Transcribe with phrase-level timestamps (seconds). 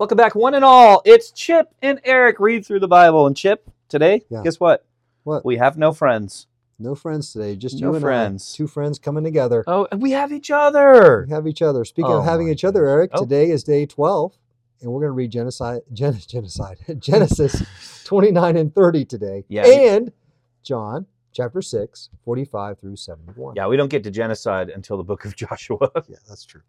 [0.00, 1.02] Welcome back, one and all.
[1.04, 3.26] It's Chip and Eric read through the Bible.
[3.26, 4.40] And Chip, today, Yeah.
[4.42, 4.86] guess what?
[5.24, 5.44] What?
[5.44, 6.46] We have no friends.
[6.78, 8.54] No friends today, just No you and friends.
[8.54, 8.56] I.
[8.56, 9.62] Two friends coming together.
[9.66, 11.26] Oh, and we have each other.
[11.28, 11.84] We have each other.
[11.84, 12.86] Speaking Oh of having each other.
[12.86, 13.20] Eric, Oh.
[13.24, 14.38] today is day 12,
[14.80, 17.62] and we're going to read genocide, gen, genocide, Genesis
[18.06, 19.44] 29 and 30 today.
[19.48, 20.12] Yeah, And
[20.62, 23.52] John chapter 6, 45 through 71.
[23.54, 25.90] Yeah, we don't get to genocide until the book of Joshua.
[26.08, 26.62] Yeah, that's true.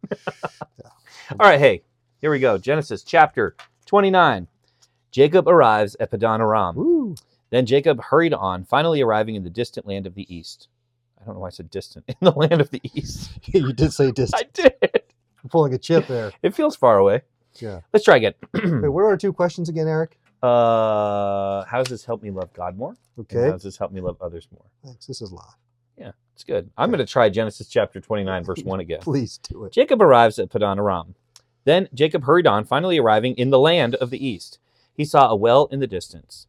[1.32, 1.84] All right, hey,
[2.22, 2.58] here we go.
[2.58, 3.56] Genesis chapter
[3.88, 4.48] 29.
[5.12, 6.76] Jacob arrives at Padan Aram.
[6.76, 7.16] Woo.
[7.50, 10.70] Then Jacob hurried on, finally arriving in the distant land of the east.
[11.22, 12.06] I don't know why I said distant.
[12.10, 13.30] In the land of the east.
[13.48, 14.42] you did say distant.
[14.44, 14.74] I did.
[14.82, 16.32] You're pulling a chip there.
[16.44, 17.22] It feels far away.
[17.60, 17.82] Yeah.
[17.94, 18.34] Let's try again.
[18.54, 20.18] Wait, what are our two questions again, Eric?
[20.42, 22.96] uh, how does this help me love God more?
[23.18, 23.46] And Okay.
[23.46, 24.66] how does this help me love others more?
[24.84, 25.06] Thanks.
[25.06, 25.44] This is live.
[25.98, 26.72] Yeah, it's good.
[26.78, 29.00] I'm going to try Genesis chapter 29, verse 1 again.
[29.02, 29.74] Please do it.
[29.74, 31.14] Jacob arrives at Padan Aram.
[31.64, 34.60] Then Jacob hurried on, finally arriving in the land of the east.
[34.94, 36.48] He saw a well in the distance.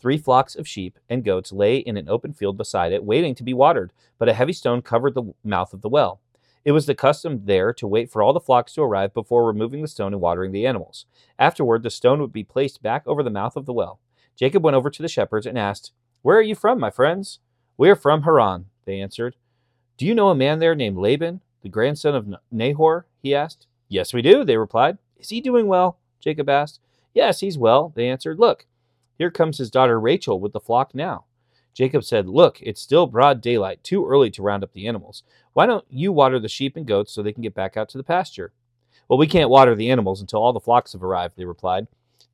[0.00, 3.42] Three flocks of sheep and goats lay in an open field beside it, waiting to
[3.42, 6.20] be watered, but a heavy stone covered the mouth of the well.
[6.64, 9.82] It was the custom there to wait for all the flocks to arrive before removing
[9.82, 11.06] the stone and watering the animals.
[11.38, 14.00] Afterward, the stone would be placed back over the mouth of the well.
[14.36, 17.40] Jacob went over to the shepherds and asked, Where are you from, my friends?
[17.76, 19.36] We are from Haran, they answered.
[19.96, 23.06] Do you know a man there named Laban, the grandson of Nahor?
[23.20, 23.66] he asked.
[23.88, 24.98] Yes, we do, they replied.
[25.16, 25.98] Is he doing well?
[26.20, 26.80] Jacob asked.
[27.14, 28.38] Yes, he's well, they answered.
[28.38, 28.66] Look,
[29.16, 31.24] here comes his daughter Rachel with the flock now.
[31.74, 35.22] Jacob said, Look, it's still broad daylight, too early to round up the animals.
[35.52, 37.98] Why don't you water the sheep and goats so they can get back out to
[37.98, 38.52] the pasture?
[39.08, 41.86] Well, we can't water the animals until all the flocks have arrived, they replied.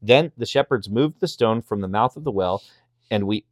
[0.03, 2.63] Then the shepherds moved the stone from the mouth of the well,
[3.11, 3.45] and we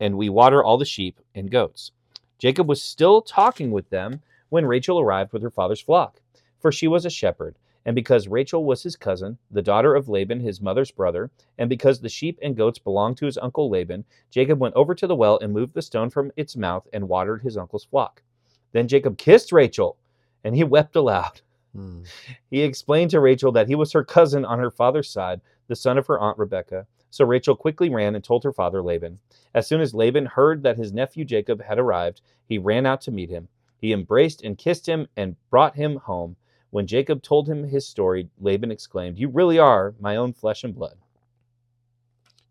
[0.00, 1.92] and we water all the sheep and goats.
[2.38, 6.20] Jacob was still talking with them when Rachel arrived with her father's flock,
[6.62, 10.40] for she was a shepherd, and because Rachel was his cousin, the daughter of Laban,
[10.40, 14.60] his mother's brother, and because the sheep and goats belonged to his uncle Laban, Jacob
[14.60, 17.56] went over to the well and moved the stone from its mouth and watered his
[17.56, 18.22] uncle's flock.
[18.70, 19.96] Then Jacob kissed Rachel,
[20.44, 21.40] and he wept aloud.
[21.74, 22.02] Hmm.
[22.50, 25.98] He explained to Rachel that he was her cousin on her father's side, the son
[25.98, 26.86] of her aunt Rebekah.
[27.10, 29.18] So Rachel quickly ran and told her father Laban.
[29.54, 33.10] As soon as Laban heard that his nephew Jacob had arrived, he ran out to
[33.10, 33.48] meet him.
[33.78, 36.36] He embraced and kissed him and brought him home.
[36.72, 40.74] When Jacob told him his story, Laban exclaimed, You really are my own flesh and
[40.74, 40.96] blood.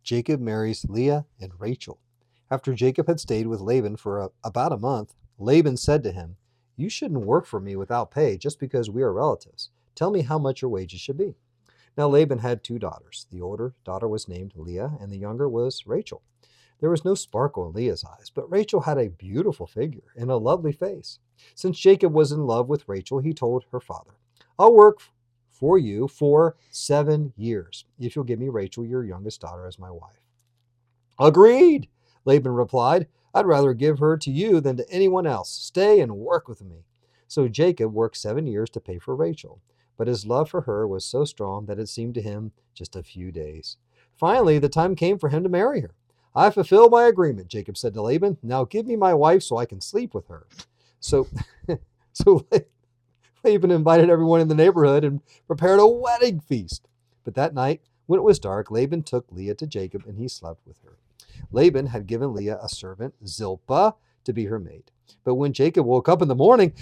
[0.03, 1.99] Jacob marries Leah and Rachel.
[2.51, 6.35] After Jacob had stayed with Laban for a, about a month, Laban said to him,
[6.77, 9.71] You shouldn't work for me without pay just because we are relatives.
[9.95, 11.33] Tell me how much your wages should be.
[11.97, 13.25] Now Laban had two daughters.
[13.31, 16.21] The older daughter was named Leah, and the younger was Rachel.
[16.81, 20.35] There was no sparkle in Leah's eyes, but Rachel had a beautiful figure and a
[20.35, 21.19] lovely face.
[21.55, 24.11] Since Jacob was in love with Rachel, he told her father,
[24.57, 24.99] I'll work
[25.51, 29.91] for you for seven years if you'll give me Rachel, your youngest daughter, as my
[29.91, 30.25] wife.
[31.19, 31.87] Agreed,
[32.25, 33.07] Laban replied.
[33.33, 35.51] I'd rather give her to you than to anyone else.
[35.51, 36.83] Stay and work with me.
[37.27, 39.61] So Jacob worked seven years to pay for Rachel,
[39.97, 43.03] but his love for her was so strong that it seemed to him just a
[43.03, 43.77] few days.
[44.17, 45.93] Finally, the time came for him to marry her.
[46.35, 48.37] I fulfill my agreement, Jacob said to Laban.
[48.41, 50.47] Now give me my wife so I can sleep with her.
[50.99, 51.27] So,
[52.13, 52.45] so
[53.43, 56.87] Laban invited everyone in the neighborhood and prepared a wedding feast.
[57.23, 60.65] But that night, when it was dark, Laban took Leah to Jacob and he slept
[60.65, 60.97] with her.
[61.51, 64.91] Laban had given Leah a servant, Zilpah, to be her maid.
[65.23, 66.73] But when Jacob woke up in the morning,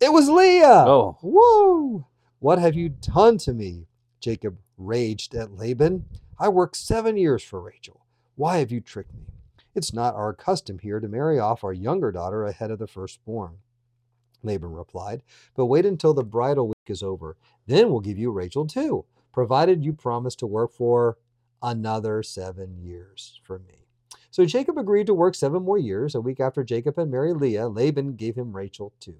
[0.00, 0.84] it was Leah.
[0.86, 1.18] Oh.
[1.20, 2.06] Whoa!
[2.38, 3.86] What have you done to me?
[4.20, 6.06] Jacob raged at Laban.
[6.38, 8.00] I worked seven years for Rachel.
[8.40, 9.26] Why have you tricked me?
[9.74, 13.58] It's not our custom here to marry off our younger daughter ahead of the firstborn.
[14.42, 15.22] Laban replied,
[15.54, 17.36] But wait until the bridal week is over.
[17.66, 21.18] Then we'll give you Rachel too, provided you promise to work for
[21.62, 23.84] another seven years for me.
[24.30, 26.14] So Jacob agreed to work seven more years.
[26.14, 29.18] A week after Jacob had married Leah, Laban gave him Rachel too.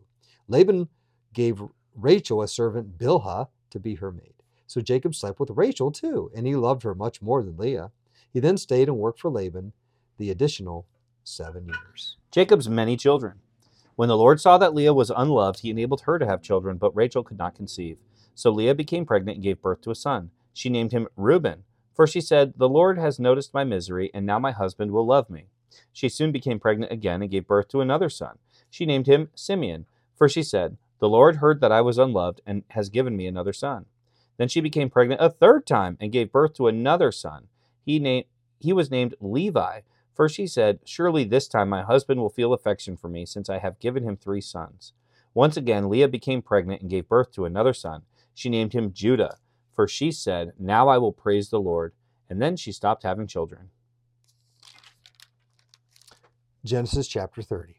[0.49, 0.89] Laban
[1.35, 1.63] gave
[1.95, 4.33] Rachel a servant, Bilhah, to be her maid.
[4.67, 7.93] So Jacob slept with Rachel too, and he loved her much more than Leah.
[8.33, 9.73] He then stayed and worked for Laban
[10.19, 10.87] the additional
[11.25, 12.17] seven years.
[12.31, 13.41] Jacob's many children.
[13.97, 16.95] When the Lord saw that Leah was unloved, he enabled her to have children, but
[16.97, 17.99] Rachel could not conceive.
[18.35, 20.31] So Leah became pregnant and gave birth to a son.
[20.55, 24.39] She named him Reuben, for she said, The Lord has noticed my misery, and now
[24.39, 25.47] my husband will love me.
[25.93, 28.39] She soon became pregnant again and gave birth to another son.
[28.71, 29.87] She named him Simeon,
[30.17, 33.53] for she said, The Lord heard that I was unloved and has given me another
[33.53, 33.87] son.
[34.39, 37.49] Then she became pregnant a third time and gave birth to another son.
[37.85, 38.27] He named
[38.59, 39.81] he was named Levi,
[40.15, 43.59] for she said, Surely this time my husband will feel affection for me, since I
[43.59, 44.93] have given him three sons.
[45.33, 48.03] Once again Leah became pregnant and gave birth to another son.
[48.35, 49.39] She named him Judah,
[49.75, 51.95] for she said, Now I will praise the Lord.
[52.29, 53.71] And then she stopped having children.
[56.65, 57.77] Genesis chapter 30.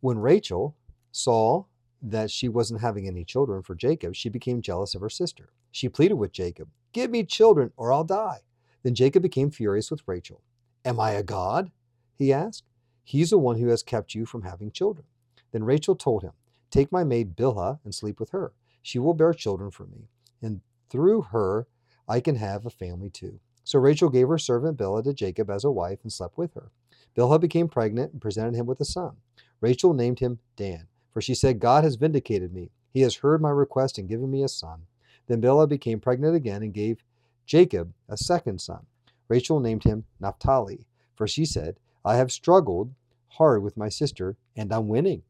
[0.00, 0.76] When Rachel
[1.12, 1.64] saw
[2.02, 5.50] that she wasn't having any children for Jacob, she became jealous of her sister.
[5.70, 8.40] She pleaded with Jacob, Give me children or I'll die.
[8.88, 10.40] Then Jacob became furious with Rachel.
[10.82, 11.70] Am I a god?
[12.14, 12.64] he asked.
[13.04, 15.06] He's the one who has kept you from having children.
[15.52, 16.32] Then Rachel told him,
[16.70, 18.54] Take my maid Bilhah and sleep with her.
[18.80, 20.08] She will bear children for me,
[20.40, 21.66] and through her
[22.08, 23.40] I can have a family too.
[23.62, 26.70] So Rachel gave her servant Bilhah to Jacob as a wife and slept with her.
[27.14, 29.18] Bilhah became pregnant and presented him with a son.
[29.60, 32.70] Rachel named him Dan, for she said, God has vindicated me.
[32.90, 34.86] He has heard my request and given me a son.
[35.26, 37.04] Then Bilhah became pregnant again and gave
[37.48, 38.84] Jacob a second son.
[39.26, 40.86] Rachel named him Naphtali,
[41.16, 42.92] for she said, I have struggled
[43.28, 45.22] hard with my sister, and I'm winning.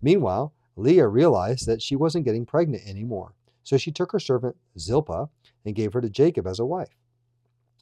[0.00, 3.34] Meanwhile, Leah realized that she wasn't getting pregnant anymore,
[3.64, 5.28] so she took her servant Zilpah
[5.64, 6.94] and gave her to Jacob as a wife.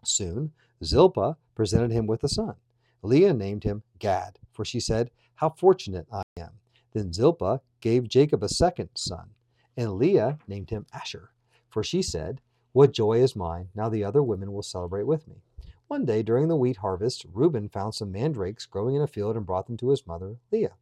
[0.05, 0.53] Soon,
[0.83, 2.55] Zilpah presented him with a son.
[3.03, 6.53] Leah named him Gad, for she said, How fortunate I am.
[6.93, 9.31] Then Zilpah gave Jacob a second son,
[9.77, 11.31] and Leah named him Asher,
[11.69, 12.41] for she said,
[12.73, 13.69] What joy is mine!
[13.75, 15.43] Now the other women will celebrate with me.
[15.89, 19.45] One day during the wheat harvest, Reuben found some mandrakes growing in a field and
[19.45, 20.77] brought them to his mother, Leah.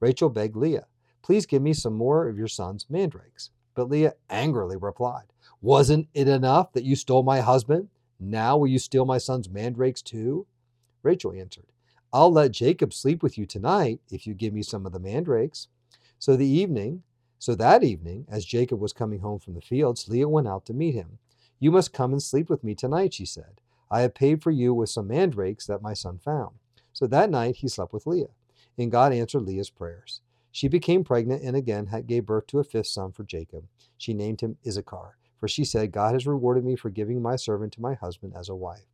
[0.00, 0.86] Rachel begged Leah,
[1.22, 3.50] Please give me some more of your son's mandrakes.
[3.74, 5.32] But Leah angrily replied,
[5.62, 7.88] Wasn't it enough that you stole my husband?
[8.18, 10.46] Now will you steal my son's mandrakes too?
[11.02, 11.66] Rachel answered,
[12.12, 15.68] I'll let Jacob sleep with you tonight if you give me some of the mandrakes.
[16.18, 17.02] So the evening,
[17.38, 20.74] so that evening, as Jacob was coming home from the fields, Leah went out to
[20.74, 21.18] meet him.
[21.62, 23.60] You must come and sleep with me tonight, she said.
[23.90, 26.56] I have paid for you with some mandrakes that my son found.
[26.94, 28.30] So that night he slept with Leah,
[28.78, 30.22] and God answered Leah's prayers.
[30.50, 33.66] She became pregnant and again gave birth to a fifth son for Jacob.
[33.98, 37.74] She named him Issachar, for she said, God has rewarded me for giving my servant
[37.74, 38.86] to my husband as a wife.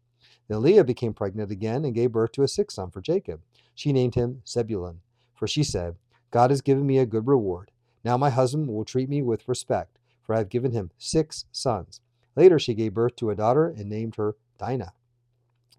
[0.49, 3.43] Then Leah became pregnant again and gave birth to a sixth son for Jacob.
[3.75, 5.01] She named him Zebulun,
[5.35, 5.97] for she said,
[6.33, 7.71] God has given me a good reward.
[8.05, 12.01] Now my husband will treat me with respect, for I have given him six sons.
[12.37, 14.93] Later she gave birth to a daughter and named her Dinah.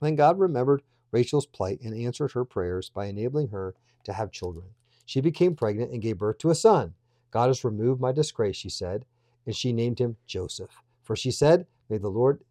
[0.01, 4.67] Then God remembered Rachel's plight and answered her prayers by enabling her to have children.
[5.05, 6.93] She became pregnant and gave birth to a son.
[7.31, 9.05] God has removed my disgrace, she said,
[9.45, 10.81] and she named him Joseph.
[11.03, 12.41] For she said, May the Lord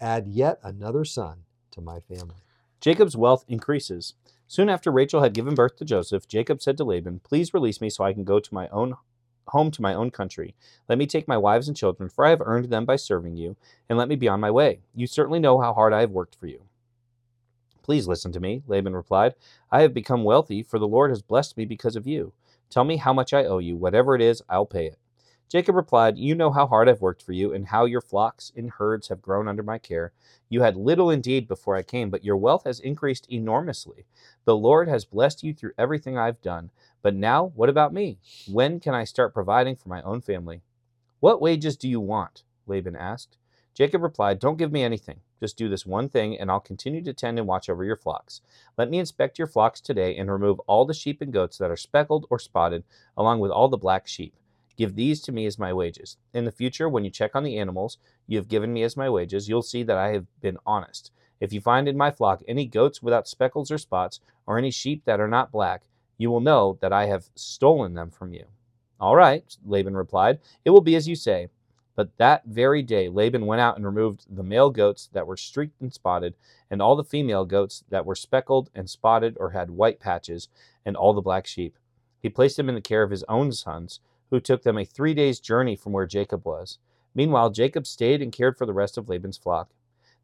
[0.00, 2.36] add yet another son to my family.
[2.80, 4.14] Jacob's wealth increases.
[4.46, 7.90] Soon after Rachel had given birth to Joseph, Jacob said to Laban, Please release me
[7.90, 8.94] so I can go to my own
[9.48, 10.54] home to my own country.
[10.88, 13.56] Let me take my wives and children, for I have earned them by serving you,
[13.88, 14.80] and let me be on my way.
[14.94, 16.62] You certainly know how hard I have worked for you.
[17.82, 19.34] Please listen to me, Laban replied.
[19.72, 22.32] I have become wealthy, for the Lord has blessed me because of you.
[22.70, 23.76] Tell me how much I owe you.
[23.76, 24.98] Whatever it is, I'll pay it.
[25.48, 28.70] Jacob replied, You know how hard I've worked for you, and how your flocks and
[28.70, 30.12] herds have grown under my care.
[30.50, 34.04] You had little indeed before I came, but your wealth has increased enormously.
[34.44, 36.70] The Lord has blessed you through everything I've done.
[37.00, 38.18] But now, what about me?
[38.46, 40.60] When can I start providing for my own family?
[41.20, 42.42] What wages do you want?
[42.66, 43.38] Laban asked.
[43.72, 45.20] Jacob replied, Don't give me anything.
[45.40, 48.42] Just do this one thing, and I'll continue to tend and watch over your flocks.
[48.76, 51.76] Let me inspect your flocks today and remove all the sheep and goats that are
[51.76, 52.84] speckled or spotted,
[53.16, 54.34] along with all the black sheep.
[54.78, 56.16] Give these to me as my wages.
[56.32, 57.98] In the future, when you check on the animals
[58.28, 61.10] you have given me as my wages, you'll see that I have been honest.
[61.40, 65.04] If you find in my flock any goats without speckles or spots, or any sheep
[65.04, 65.82] that are not black,
[66.16, 68.44] you will know that I have stolen them from you.
[69.00, 71.48] All right, Laban replied, it will be as you say.
[71.96, 75.80] But that very day Laban went out and removed the male goats that were streaked
[75.80, 76.34] and spotted,
[76.70, 80.46] and all the female goats that were speckled and spotted or had white patches,
[80.84, 81.76] and all the black sheep.
[82.20, 83.98] He placed them in the care of his own sons,
[84.30, 86.78] who took them a three days' journey from where Jacob was.
[87.14, 89.70] Meanwhile, Jacob stayed and cared for the rest of Laban's flock.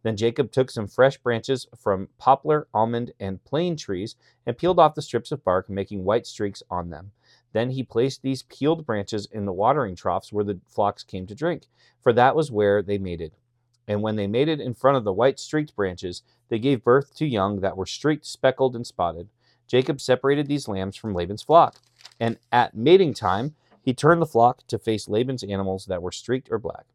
[0.02, 4.94] Then Jacob took some fresh branches from poplar, almond, and plane trees and peeled off
[4.94, 7.12] the strips of bark, making white streaks on them.
[7.54, 11.34] Then he placed these peeled branches in the watering troughs where the flocks came to
[11.34, 11.68] drink,
[12.02, 13.32] for that was where they mated.
[13.88, 17.26] And when they mated in front of the white streaked branches, they gave birth to
[17.26, 19.28] young that were streaked, speckled, and spotted.
[19.66, 21.80] Jacob separated these lambs from Laban's flock.
[22.20, 23.54] And at mating time,
[23.84, 26.86] he turned the flock to face Laban's animals that were streaked or black.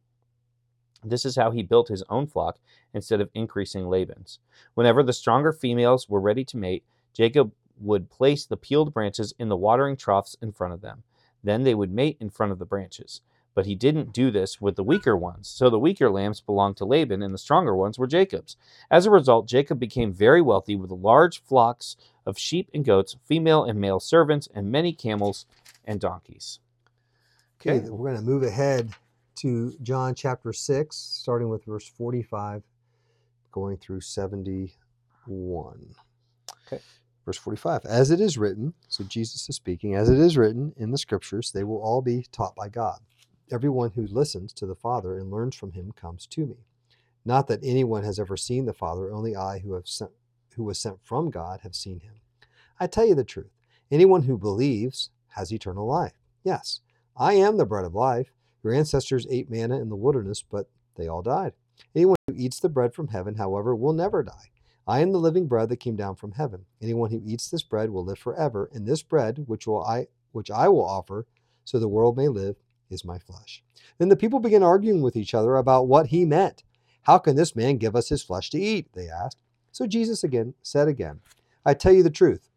[1.03, 2.59] This is how he built his own flock
[2.93, 4.39] instead of increasing Laban's.
[4.73, 9.49] Whenever the stronger females were ready to mate, Jacob would place the peeled branches in
[9.49, 11.03] the watering troughs in front of them.
[11.43, 13.21] Then they would mate in front of the branches.
[13.53, 16.85] But he didn't do this with the weaker ones, so the weaker lambs belonged to
[16.85, 18.57] Laban and the stronger ones were Jacob's.
[18.89, 23.63] As a result, Jacob became very wealthy with large flocks of sheep and goats, female
[23.63, 25.45] and male servants, and many camels
[25.85, 26.59] and donkeys.
[27.61, 28.89] Okay, we're going to move ahead
[29.35, 32.63] to John chapter 6, starting with verse 45,
[33.51, 35.95] going through 71.
[36.65, 36.81] Okay.
[37.25, 40.91] Verse 45 As it is written, so Jesus is speaking, as it is written in
[40.91, 42.99] the scriptures, they will all be taught by God.
[43.51, 46.65] Everyone who listens to the Father and learns from him comes to me.
[47.25, 50.11] Not that anyone has ever seen the Father, only I who have sent
[50.55, 52.15] who was sent from God have seen him.
[52.79, 53.51] I tell you the truth.
[53.91, 56.13] Anyone who believes has eternal life.
[56.43, 56.79] Yes,
[57.19, 58.31] I am the bread of life.
[58.63, 61.51] Your ancestors ate manna in the wilderness, but they all died.
[61.93, 64.51] Anyone who eats the bread from heaven, however, will never die.
[64.87, 66.65] I am the living bread that came down from heaven.
[66.81, 70.49] Anyone who eats this bread will live forever, and this bread, which will I which
[70.49, 71.25] I will offer,
[71.65, 72.55] so the world may live,
[72.89, 73.63] is my flesh.
[73.97, 76.63] Then the people began arguing with each other about what he meant.
[77.03, 78.93] How can this man give us his flesh to eat?
[78.93, 79.41] They asked.
[79.71, 81.19] So Jesus again said again,
[81.65, 82.49] I tell you the truth.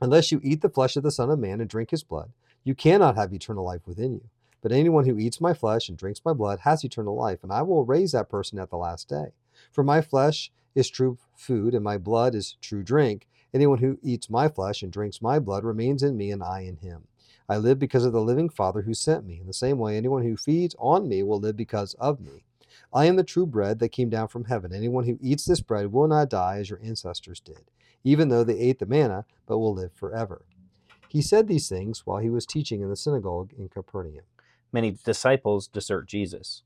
[0.00, 2.30] Unless you eat the flesh of the Son of Man and drink his blood,
[2.64, 4.28] you cannot have eternal life within you.
[4.62, 7.60] But anyone who eats my flesh and drinks my blood has eternal life, and I
[7.62, 9.32] will raise that person at the last day.
[9.70, 13.28] For my flesh is true food, and my blood is true drink.
[13.52, 16.78] Anyone who eats my flesh and drinks my blood remains in me, and I in
[16.78, 17.04] him.
[17.46, 19.38] I live because of the living Father who sent me.
[19.38, 22.44] In the same way, anyone who feeds on me will live because of me.
[22.92, 24.72] I am the true bread that came down from heaven.
[24.72, 27.70] Anyone who eats this bread will not die as your ancestors did,
[28.02, 30.46] even though they ate the manna, but will live forever.
[31.14, 34.24] He said these things while he was teaching in the synagogue in Capernaum.
[34.72, 36.64] Many disciples desert Jesus.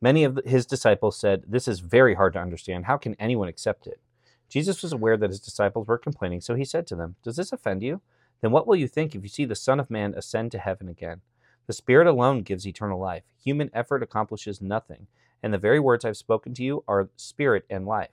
[0.00, 2.86] Many of his disciples said, This is very hard to understand.
[2.86, 4.00] How can anyone accept it?
[4.48, 7.52] Jesus was aware that his disciples were complaining, so he said to them, Does this
[7.52, 8.00] offend you?
[8.40, 10.88] Then what will you think if you see the Son of Man ascend to heaven
[10.88, 11.20] again?
[11.68, 13.22] The Spirit alone gives eternal life.
[13.44, 15.06] Human effort accomplishes nothing,
[15.44, 18.10] and the very words I've spoken to you are spirit and life.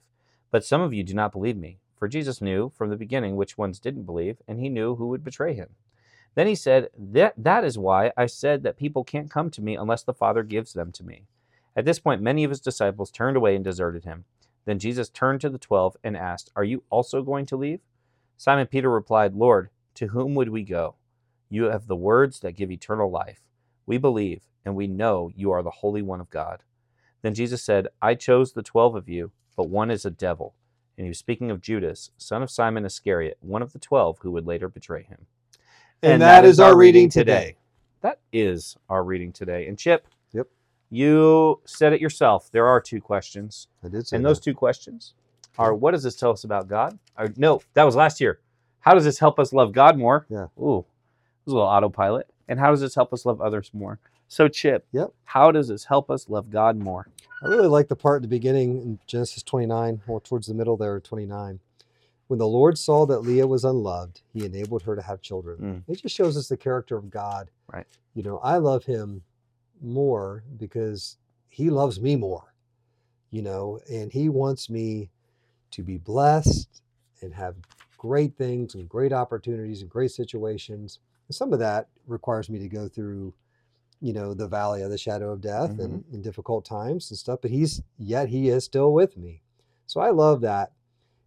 [0.52, 1.80] But some of you do not believe me.
[2.00, 5.24] For Jesus knew from the beginning which ones didn't believe, and he knew who would
[5.24, 5.76] betray him.
[6.34, 9.76] Then he said, that, that is why I said that people can't come to me
[9.76, 11.26] unless the Father gives them to me.
[11.76, 14.24] At this point, many of his disciples turned away and deserted him.
[14.66, 17.82] Then Jesus turned to the twelve and asked, Are you also going to leave?
[18.38, 20.96] Simon Peter replied, Lord, to whom would we go?
[21.50, 23.42] You have the words that give eternal life.
[23.86, 26.64] We believe, and we know you are the Holy One of God.
[27.22, 30.56] Then Jesus said, I chose the twelve of you, but one is a devil.
[31.00, 34.32] And he was speaking of Judas, son of Simon Iscariot, one of the twelve who
[34.32, 35.28] would later betray him.
[36.04, 37.56] And, that is our reading today.
[38.02, 39.66] That is our reading today.
[39.68, 40.48] And Chip, Yep.
[40.90, 42.52] you said it yourself.
[42.52, 43.70] There are two questions.
[43.82, 44.44] I did say And those that.
[44.44, 45.14] two questions
[45.58, 47.00] are what does this tell us about God?
[47.18, 48.42] Or, no, that was last year.
[48.82, 50.26] How does this help us love God more?
[50.30, 50.48] Yeah.
[50.60, 52.28] Ooh, it was a little autopilot.
[52.50, 54.00] And how does this help us love others more?
[54.28, 55.14] So, Chip, Yep.
[55.24, 57.08] how does this help us love God more?
[57.42, 60.78] I really like the part at the beginning in Genesis 29, or towards the middle
[60.78, 61.60] there, 29.
[62.28, 65.58] When the Lord saw that Leah was unloved, he enabled her to have children.
[65.58, 65.92] Hmm.
[65.92, 67.50] It just shows us the character of God.
[67.72, 67.88] Right.
[68.14, 69.24] You know, I love him
[69.82, 71.18] more because
[71.48, 72.54] he loves me more,
[73.32, 75.10] you know, and he wants me
[75.72, 76.82] to be blessed
[77.22, 77.56] and have
[77.98, 81.00] great things and great opportunities and great situations.
[81.28, 83.34] And some of that requires me to go through
[84.02, 87.40] you know the valley of the shadow of death and, and difficult times and stuff
[87.42, 89.42] but he's yet he is still with me.
[89.88, 90.72] So i love that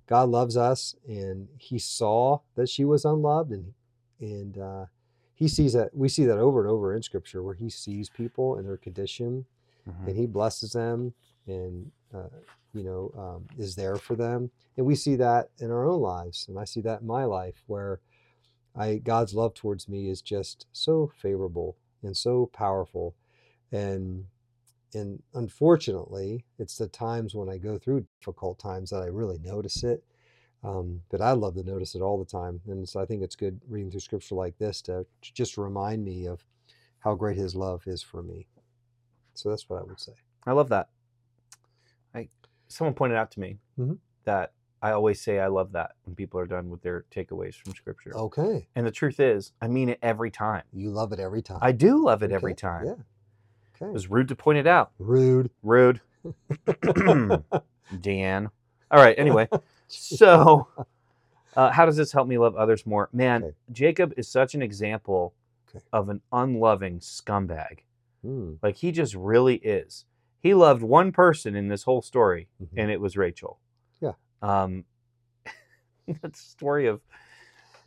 [0.07, 3.75] god loves us and he saw that she was unloved and
[4.21, 4.87] and uh,
[5.35, 8.57] he sees that we see that over and over in scripture where he sees people
[8.57, 9.45] and their condition
[9.89, 10.07] Mhm.
[10.07, 11.13] and he blesses them
[11.49, 12.29] and uh,
[12.73, 14.49] you know um, is there for them.
[14.77, 17.65] And we see that in our own lives and i see that in my life
[17.67, 17.99] where
[18.77, 23.15] i god's love towards me is just so favorable and so powerful
[23.73, 24.25] and
[24.95, 29.83] and unfortunately it's the times when i go through difficult times that i really notice
[29.85, 30.03] it
[30.65, 33.37] um, but i love to notice it all the time and so i think it's
[33.37, 36.45] good reading through scripture like this to, to just remind me of
[37.01, 38.47] how great his love is for me
[39.35, 40.13] so that's what i would say
[40.45, 40.89] I love that.
[42.15, 42.29] I
[42.69, 43.99] someone pointed out to me Mhm.
[44.25, 47.73] that I always say I love that when people are done with their takeaways from
[47.75, 48.15] scripture.
[48.17, 50.65] okay And the truth is, I mean it every time.
[50.73, 52.85] you love it every time I do love it every time.
[52.87, 52.95] yeah
[53.77, 53.87] Okay.
[53.91, 54.91] It was rude to point it out.
[54.99, 56.01] rude Rude.
[58.01, 58.51] Dan.
[58.91, 59.49] All right, anyway.
[59.95, 60.69] So,
[61.55, 63.11] uh, how does this help me love others more?
[63.13, 63.55] Man, Okay.
[63.73, 65.35] Jacob is such an example
[65.69, 65.85] Okay.
[65.93, 67.81] of an unloving scumbag.
[68.23, 70.07] Hmm, Like, he just really is.
[70.41, 72.69] He loved one person in this whole story, mhm.
[72.75, 73.59] and it was Rachel.
[74.43, 74.85] Um,
[76.21, 77.01] that's the story of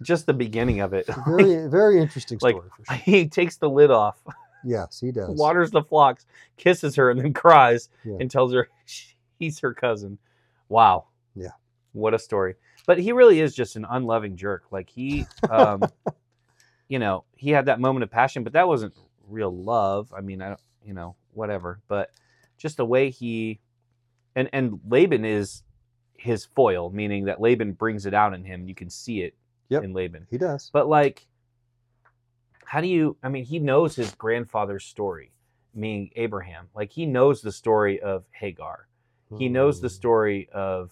[0.01, 1.07] just the beginning of it.
[1.27, 2.95] very very interesting Like, story for sure.
[2.97, 4.17] he takes the lid off,
[4.63, 6.25] yes he does waters the flocks,
[6.57, 8.17] kisses her, and then cries Yeah.
[8.19, 8.69] and tells her
[9.39, 10.17] he's her cousin.
[10.69, 11.05] Wow.
[11.35, 11.50] Yeah.
[11.93, 12.55] What a story.
[12.88, 14.63] But he really is just an unloving jerk.
[14.71, 15.83] Like he, um,
[16.88, 18.93] you know, he had that moment of passion, but that wasn't
[19.27, 20.13] real love.
[20.15, 21.79] I mean, I don't, you know, whatever.
[21.88, 22.12] But
[22.57, 23.59] just the way he
[24.35, 25.63] and and Laban is
[26.17, 28.67] his foil, meaning that Laban brings it out in him.
[28.67, 29.36] You can see it
[29.69, 29.84] Yep.
[29.84, 30.27] in Laban.
[30.29, 30.69] He does.
[30.72, 31.27] But like,
[32.65, 33.17] how do you?
[33.24, 35.31] I mean, he knows his grandfather's story,
[35.74, 36.67] meaning Abraham.
[36.75, 38.88] Like he knows the story of Hagar.
[39.38, 39.91] He knows the Mm.
[39.91, 40.91] story of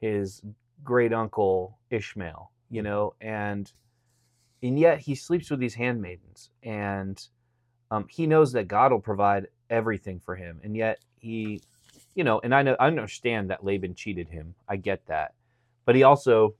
[0.00, 0.42] his
[0.84, 2.50] great uncle Ishmael.
[2.70, 3.70] You know, and
[4.62, 7.22] and yet he sleeps with these handmaidens, and
[7.90, 11.60] um, he knows that God will provide everything for him, and yet he,
[12.14, 14.54] you know, and I know I understand that Laban cheated him.
[14.68, 15.34] I get that,
[15.84, 16.54] but he also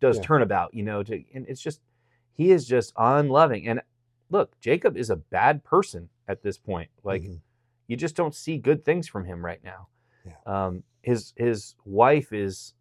[0.00, 0.22] does Yeah.
[0.24, 0.74] turnabout.
[0.74, 1.80] You know, to and it's just
[2.34, 3.66] he is just unloving.
[3.68, 3.80] And
[4.30, 6.90] look, Jacob is a bad person at this point.
[7.02, 7.40] Like Mhm.
[7.86, 9.88] you just don't see good things from him right now.
[10.24, 10.36] Yeah.
[10.46, 12.74] Um, his his wife is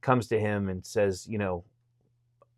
[0.00, 1.64] comes to him and says, you know,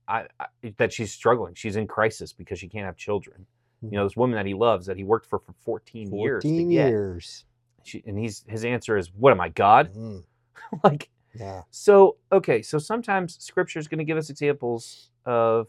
[0.09, 0.47] I, I
[0.79, 1.55] that she's struggling.
[1.55, 3.47] She's in crisis because she can't have children.
[3.83, 6.43] You know, this woman that he loves that he worked for for 14, years.
[6.43, 6.89] to 14 get.
[6.89, 7.45] years.
[7.85, 10.25] She, and he's his answer is, "What am I, God?" Mm,
[10.85, 11.63] like yeah.
[11.71, 12.17] so.
[12.33, 15.69] Okay, so sometimes Scripture is going to give us examples of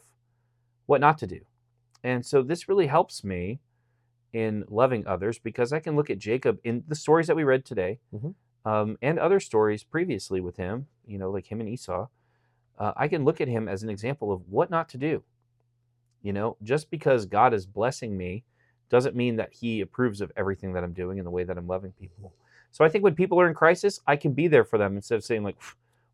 [0.88, 1.42] what not to do,
[2.04, 3.60] and so this really helps me
[4.34, 7.66] in loving others because I can look at Jacob in the stories that we read
[7.66, 8.36] today, Mhm.
[8.66, 10.88] um, and other stories previously with him.
[11.06, 12.08] You know, like him and Esau.
[12.78, 15.24] Uh, I can look at him as an example of what not to do.
[16.22, 18.44] You know, just because God is blessing me
[18.90, 21.68] doesn't mean that He approves of everything that I'm doing and the way that I'm
[21.68, 22.34] loving people.
[22.72, 25.16] So I think when people are in crisis, I can be there for them instead
[25.16, 25.58] of saying like,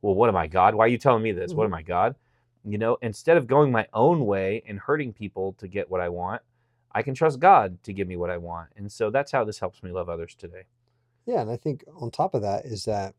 [0.02, 0.76] "Well, what am I, God?
[0.76, 1.54] Why are you telling me this?
[1.54, 1.74] What mm-hmm.
[1.74, 2.16] am I, God?"
[2.64, 6.10] You know, instead of going my own way and hurting people to get what I
[6.10, 6.42] want,
[6.92, 8.70] I can trust God to give me what I want.
[8.76, 10.64] And so that's how this helps me love others today.
[11.26, 13.16] Yeah, and I think on top of that is that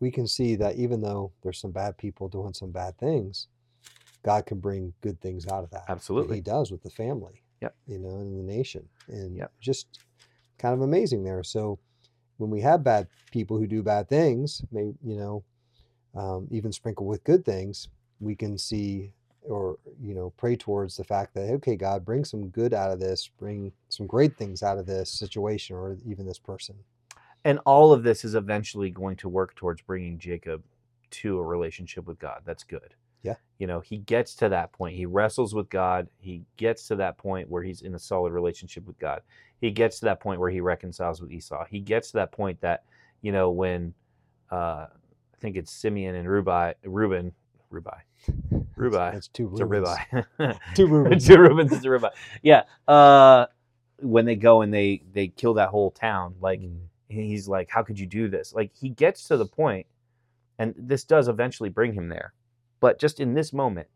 [0.00, 3.46] we can see that even though there's some bad people doing some bad things,
[4.24, 5.84] God can bring good things out of that.
[5.88, 6.36] Absolutely.
[6.36, 7.42] He does with the family.
[7.62, 7.76] Yep.
[7.88, 8.88] You know, in the nation.
[9.08, 9.52] And Yep.
[9.60, 10.00] just
[10.58, 11.44] kind of amazing there.
[11.44, 11.80] So
[12.38, 15.44] when we have bad people who do bad things, may you know,
[16.16, 17.88] um, even sprinkle with good things,
[18.20, 22.48] we can see or you know pray towards the fact that okay god bring some
[22.50, 26.38] good out of this bring some great things out of this situation or even this
[26.38, 26.76] person
[27.44, 30.64] And all of this is eventually going to work towards bringing Jacob
[31.12, 32.42] to a relationship with God.
[32.46, 32.94] That's good.
[33.22, 33.36] Yeah.
[33.58, 34.96] You know, he gets to that point.
[34.96, 36.08] He wrestles with God.
[36.18, 39.22] He gets to that point where he's in a solid relationship with God.
[39.60, 41.64] He gets to that point where he reconciles with Esau.
[41.70, 42.84] He gets to that point that,
[43.20, 43.94] you know, when
[44.50, 47.32] uh, I think it's Simeon and Rubai, Reuben,
[47.72, 48.00] Rubai,
[48.76, 49.14] Rubai.
[49.14, 50.56] It's two It's a ribeye.
[50.74, 51.26] Two Reubens.
[51.26, 52.10] Two Reubens is a ribeye.
[52.42, 52.64] Yeah.
[52.88, 53.46] Uh,
[54.00, 56.78] when they go and they they kill that whole town, like Mm.
[57.08, 59.86] he's like, "How could you do this?" Like he gets to the point,
[60.58, 62.32] and this does eventually bring him there.
[62.82, 63.86] But just in this moment,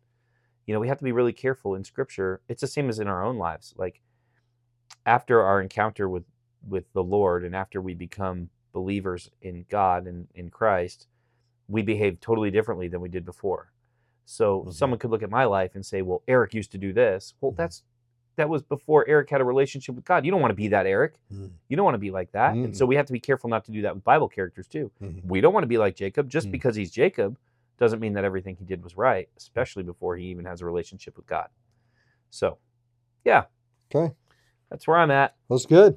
[0.64, 2.40] you know, we have to be really careful in Scripture.
[2.49, 3.75] It's the same as in our own lives.
[3.77, 4.01] Like
[5.05, 6.25] after our encounter with
[6.68, 11.07] with the Lord, and after we become believers in God and in Christ,
[11.68, 13.70] we behave totally differently than we did before.
[14.25, 14.72] So Mhm.
[14.72, 17.53] someone could look at my life and say, "Well, Eric used to do this." Well,
[17.53, 17.57] Mhm.
[17.57, 17.83] that's
[18.37, 20.25] that was before Eric had a relationship with God.
[20.25, 21.14] You don't want to be that Eric.
[21.33, 21.53] Mm.
[21.68, 22.55] You don't want to be like that.
[22.55, 24.90] And so we have to be careful not to do that with Bible characters too.
[25.01, 25.25] Mhm.
[25.25, 26.29] We don't want to be like Jacob.
[26.29, 26.53] Just Mm.
[26.53, 27.38] because he's Jacob
[27.79, 31.17] doesn't mean that everything he did was right, especially before he even has a relationship
[31.17, 31.49] with God.
[32.31, 32.59] So,
[33.25, 33.45] yeah,
[33.95, 34.15] Okay,
[34.71, 35.35] that's where I'm at.
[35.49, 35.97] that's good.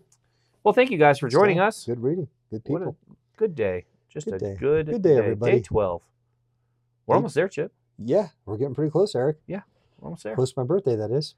[0.63, 1.85] Well, thank you guys for joining us.
[1.85, 2.27] Good reading.
[2.51, 2.97] Good What people.
[3.11, 3.85] a good day.
[4.09, 4.55] Just Good a day.
[4.59, 5.53] good, Good day, everybody.
[5.53, 6.01] Day 12.
[7.05, 7.73] We're Day- almost there, Chip.
[7.97, 9.37] Yeah, we're getting pretty close, Eric.
[9.47, 9.61] We're
[10.01, 10.35] almost there.
[10.35, 11.35] Close to my birthday, that is.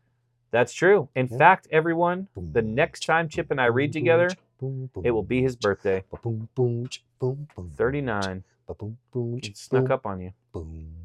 [0.52, 1.10] That's true.
[1.16, 1.38] In Yeah.
[1.38, 4.30] fact, everyone, the next time Chip and I read together,
[5.04, 6.04] it will be his birthday.
[6.12, 8.44] ba- Boom, boom, ch- boom, boom, boom, ch- 39.
[8.76, 9.40] Pum, pum,
[9.72, 10.34] Nakapanie.
[10.52, 11.01] Pum.